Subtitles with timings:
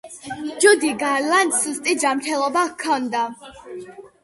[0.63, 3.25] ჯუდი გარლანდს სუსტი ჯანმრთელობა ჰქონდა.